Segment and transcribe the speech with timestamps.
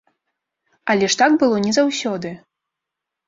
[0.93, 2.29] Але ж так было не заўсёды.